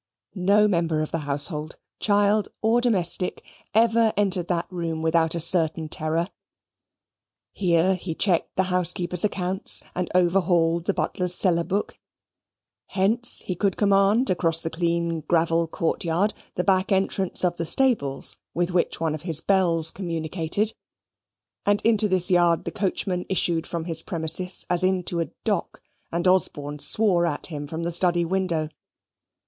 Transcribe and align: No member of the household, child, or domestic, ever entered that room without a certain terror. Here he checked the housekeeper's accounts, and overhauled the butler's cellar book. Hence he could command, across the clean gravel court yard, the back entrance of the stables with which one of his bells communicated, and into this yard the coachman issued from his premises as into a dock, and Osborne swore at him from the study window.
No 0.33 0.67
member 0.67 1.03
of 1.03 1.11
the 1.11 1.29
household, 1.29 1.77
child, 1.99 2.47
or 2.63 2.81
domestic, 2.81 3.43
ever 3.75 4.11
entered 4.17 4.47
that 4.47 4.65
room 4.71 5.03
without 5.03 5.35
a 5.35 5.39
certain 5.39 5.87
terror. 5.89 6.31
Here 7.53 7.93
he 7.93 8.15
checked 8.15 8.55
the 8.55 8.63
housekeeper's 8.73 9.23
accounts, 9.23 9.83
and 9.93 10.09
overhauled 10.15 10.85
the 10.85 10.93
butler's 10.95 11.35
cellar 11.35 11.63
book. 11.63 11.99
Hence 12.87 13.41
he 13.45 13.53
could 13.53 13.77
command, 13.77 14.31
across 14.31 14.63
the 14.63 14.71
clean 14.71 15.21
gravel 15.27 15.67
court 15.67 16.03
yard, 16.03 16.33
the 16.55 16.63
back 16.63 16.91
entrance 16.91 17.43
of 17.43 17.57
the 17.57 17.65
stables 17.67 18.37
with 18.55 18.71
which 18.71 18.99
one 18.99 19.13
of 19.13 19.21
his 19.21 19.39
bells 19.39 19.91
communicated, 19.91 20.73
and 21.63 21.79
into 21.83 22.07
this 22.07 22.31
yard 22.31 22.65
the 22.65 22.71
coachman 22.71 23.23
issued 23.29 23.67
from 23.67 23.85
his 23.85 24.01
premises 24.01 24.65
as 24.67 24.81
into 24.83 25.19
a 25.19 25.29
dock, 25.43 25.79
and 26.11 26.27
Osborne 26.27 26.79
swore 26.79 27.27
at 27.27 27.45
him 27.45 27.67
from 27.67 27.83
the 27.83 27.91
study 27.91 28.25
window. 28.25 28.67